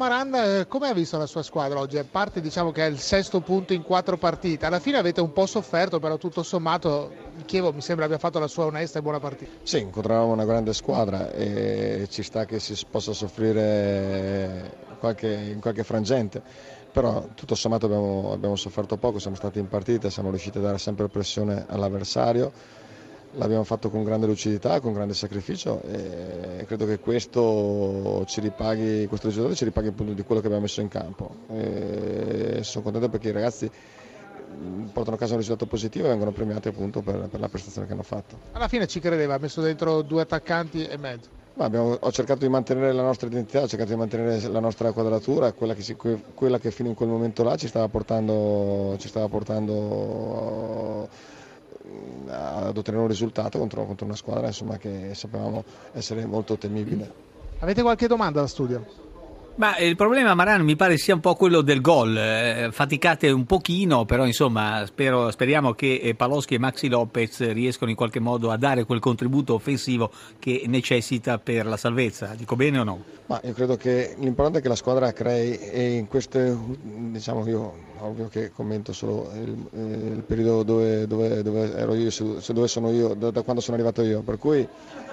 [0.00, 1.98] Maran, come ha visto la sua squadra oggi?
[1.98, 5.30] A parte diciamo che è il sesto punto in quattro partite, alla fine avete un
[5.30, 9.02] po' sofferto, però tutto sommato il Chievo mi sembra abbia fatto la sua onesta e
[9.02, 9.50] buona partita.
[9.62, 15.84] Sì, incontravamo una grande squadra e ci sta che si possa soffrire qualche, in qualche
[15.84, 16.40] frangente,
[16.90, 20.78] però tutto sommato abbiamo, abbiamo sofferto poco, siamo stati in partita, siamo riusciti a dare
[20.78, 22.50] sempre pressione all'avversario
[23.34, 29.28] l'abbiamo fatto con grande lucidità, con grande sacrificio e credo che questo, ci ripaghi, questo
[29.28, 31.34] risultato ci ripaghi appunto di quello che abbiamo messo in campo.
[31.52, 33.70] E sono contento perché i ragazzi
[34.92, 37.92] portano a casa un risultato positivo e vengono premiati appunto per, per, la prestazione che
[37.92, 38.36] hanno fatto.
[38.52, 41.38] Alla fine ci credeva, ha messo dentro due attaccanti e mezzo.
[41.56, 45.52] Abbiamo, ho cercato di mantenere la nostra identità, ho cercato di mantenere la nostra quadratura,
[45.52, 49.28] quella che, si, quella che fino in quel momento là ci stava portando, ci stava
[49.28, 51.08] portando
[52.70, 57.28] ad ottenere un risultato contro, contro una squadra insomma, che sapevamo essere molto temibile.
[57.58, 59.09] Avete qualche domanda da studio?
[59.60, 62.16] Ma il problema, Marano, mi pare sia un po' quello del gol.
[62.16, 67.90] Eh, faticate un pochino, però insomma spero, speriamo che eh, Paloschi e Maxi Lopez riescano
[67.90, 72.32] in qualche modo a dare quel contributo offensivo che necessita per la salvezza.
[72.34, 73.04] Dico bene o no?
[73.26, 77.88] Ma io credo che l'importante è che la squadra crei e in queste, diciamo io
[77.98, 82.08] ovvio che commento solo il, eh, il periodo dove, dove, dove, ero io,
[82.46, 84.66] dove sono io, da, da quando sono arrivato io, per cui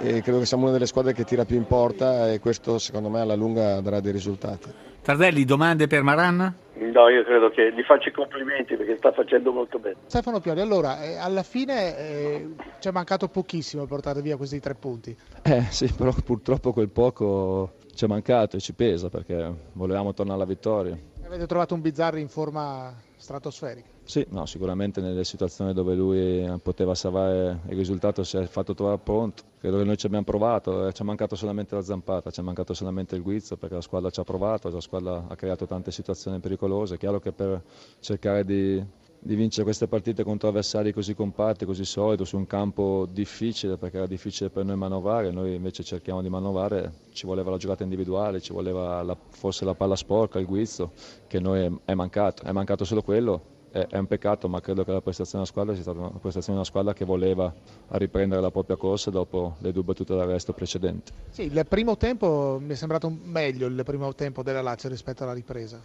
[0.00, 3.08] e credo che siamo una delle squadre che tira più in porta e questo secondo
[3.08, 4.72] me alla lunga darà dei risultati.
[5.02, 6.54] Tardelli, domande per Maranna?
[6.74, 9.96] No, io credo che gli faccio i complimenti perché sta facendo molto bene.
[10.06, 14.60] Stefano Pioli, allora eh, alla fine eh, ci è mancato pochissimo per portare via questi
[14.60, 15.16] tre punti.
[15.42, 20.38] Eh sì, però purtroppo quel poco ci è mancato e ci pesa perché volevamo tornare
[20.38, 20.96] alla vittoria.
[21.24, 23.97] Avete trovato un Bizzarri in forma stratosferica?
[24.08, 28.96] Sì, no, sicuramente nelle situazioni dove lui poteva salvare il risultato si è fatto trovare
[28.96, 29.42] pronto.
[29.58, 32.42] Credo che noi ci abbiamo provato, eh, ci è mancato solamente la zampata, ci è
[32.42, 35.90] mancato solamente il guizzo perché la squadra ci ha provato, la squadra ha creato tante
[35.90, 36.94] situazioni pericolose.
[36.94, 37.62] È chiaro che per
[38.00, 38.82] cercare di,
[39.18, 43.98] di vincere queste partite contro avversari così compatti, così solidi, su un campo difficile perché
[43.98, 48.40] era difficile per noi manovrare, noi invece cerchiamo di manovrare, ci voleva la giocata individuale,
[48.40, 50.92] ci voleva la, forse la palla sporca, il guizzo,
[51.26, 55.00] che noi è mancato, è mancato solo quello è, un peccato, ma credo che la
[55.00, 57.52] prestazione della squadra sia stata una prestazione della squadra che voleva
[57.88, 61.12] riprendere la propria corsa dopo le due battute d'arresto precedenti.
[61.30, 65.32] Sì, il primo tempo mi è sembrato meglio il primo tempo della Lazio rispetto alla
[65.34, 65.80] ripresa.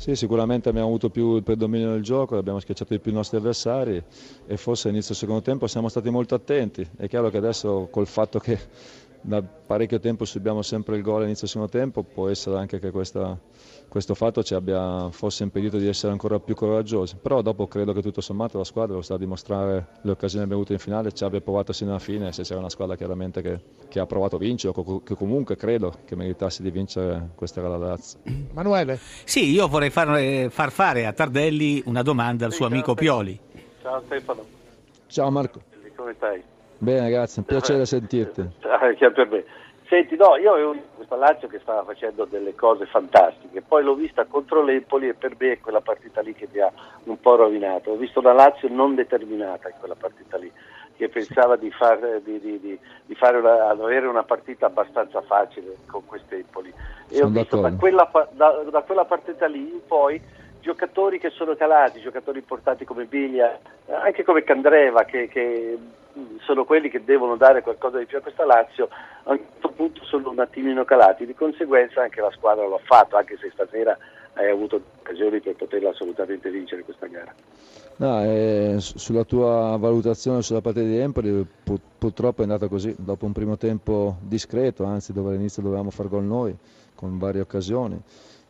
[0.00, 3.36] Sì, sicuramente abbiamo avuto più il predominio del gioco, abbiamo schiacciato di più i nostri
[3.36, 4.02] avversari
[4.46, 6.88] e forse all'inizio del secondo tempo siamo stati molto attenti.
[6.96, 8.58] È chiaro che adesso col fatto che
[9.22, 12.90] da parecchio tempo subiamo sempre il gol all'inizio del secondo tempo, può essere anche che
[12.90, 13.38] questa,
[13.88, 18.02] questo fatto ci abbia forse impedito di essere ancora più coraggiosi, però dopo credo che
[18.02, 21.12] tutto sommato la squadra lo sta a dimostrare le occasioni che abbiamo avuto in finale,
[21.12, 24.36] ci abbia provato sino alla fine, se c'era una squadra chiaramente che, che ha provato
[24.36, 28.20] a vincere o che comunque credo che meritasse di vincere, questa era la Lazio.
[28.52, 28.98] Manuele?
[29.24, 33.38] Sì, io vorrei far, far fare a Tardelli una domanda al sì, suo amico Pioli.
[33.82, 34.44] Ciao Stefano.
[35.06, 35.60] Ciao Marco.
[35.96, 36.42] Come stai?
[36.80, 38.40] Bene, grazie, un piacere sentirti.
[38.62, 39.44] Anche per me.
[39.86, 44.24] Senti, no, io avevo questa Lazio che stava facendo delle cose fantastiche, poi l'ho vista
[44.24, 46.72] contro l'Empoli e per me è quella partita lì che mi ha
[47.04, 47.90] un po' rovinato.
[47.90, 50.50] Ho visto una Lazio non determinata in quella partita lì,
[50.96, 56.06] che pensava di, far, di, di, di fare una, avere una partita abbastanza facile con
[56.06, 56.72] quest'Empoli.
[57.08, 60.18] E Sono ho visto da quella, da, da quella partita lì in poi
[60.60, 65.78] giocatori che sono calati, giocatori importanti come Biglia, anche come Candreva, che, che,
[66.40, 68.88] sono quelli che devono dare qualcosa di più a questa Lazio,
[69.24, 72.80] a un certo punto sono un attimino calati, di conseguenza anche la squadra lo ha
[72.82, 73.96] fatto, anche se stasera
[74.34, 77.34] hai avuto occasioni per poterla assolutamente vincere questa gara.
[77.96, 83.26] No, eh, sulla tua valutazione sulla partita di Empoli pur, purtroppo è andata così, dopo
[83.26, 86.56] un primo tempo discreto, anzi dove all'inizio dovevamo far gol noi,
[86.94, 88.00] con varie occasioni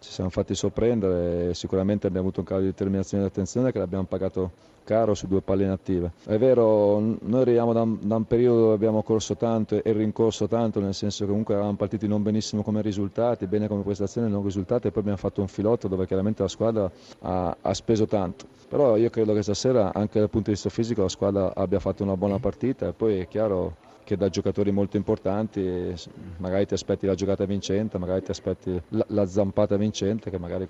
[0.00, 3.70] ci siamo fatti sorprendere e sicuramente abbiamo avuto un calo di determinazione e di attenzione
[3.70, 4.50] che l'abbiamo pagato
[4.82, 6.12] caro su due palle inattive.
[6.24, 10.48] È vero, noi arriviamo da un, da un, periodo dove abbiamo corso tanto e rincorso
[10.48, 14.42] tanto, nel senso che comunque eravamo partiti non benissimo come risultati, bene come prestazioni, non
[14.42, 16.90] risultati e poi abbiamo fatto un filotto dove chiaramente la squadra
[17.20, 18.46] ha, ha speso tanto.
[18.68, 22.02] Però io credo che stasera anche dal punto di vista fisico la squadra abbia fatto
[22.02, 23.76] una buona partita e poi è chiaro
[24.10, 25.94] che da giocatori molto importanti
[26.38, 30.68] magari ti aspetti la giocata vincente, magari ti aspetti la, la zampata vincente che magari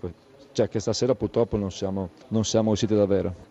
[0.52, 3.34] cioè che stasera purtroppo non siamo, non siamo riusciti davvero.